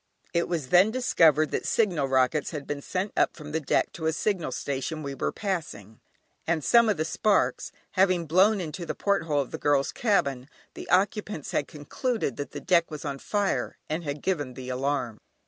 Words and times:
It 0.33 0.47
was 0.47 0.69
then 0.69 0.89
discovered 0.89 1.51
that 1.51 1.67
signal 1.67 2.07
rockets 2.07 2.49
had 2.49 2.65
been 2.65 2.81
sent 2.81 3.11
up 3.15 3.35
from 3.37 3.51
the 3.51 3.59
deck 3.59 3.91
to 3.93 4.07
a 4.07 4.13
signal 4.13 4.51
station 4.51 5.03
we 5.03 5.13
were 5.13 5.31
passing, 5.31 5.99
and 6.47 6.63
some 6.63 6.89
of 6.89 6.97
the 6.97 7.05
sparks 7.05 7.71
having 7.91 8.25
blown 8.25 8.59
into 8.59 8.83
the 8.83 8.95
porthole 8.95 9.41
of 9.41 9.51
the 9.51 9.59
girls' 9.59 9.91
cabin, 9.91 10.49
the 10.73 10.89
occupants 10.89 11.51
had 11.51 11.67
concluded 11.67 12.35
that 12.37 12.49
the 12.49 12.59
deck 12.59 12.89
was 12.89 13.05
on 13.05 13.19
fire, 13.19 13.77
and 13.87 14.03
had 14.03 14.23
given 14.23 14.55
the 14.55 14.69
alarm. 14.69 15.19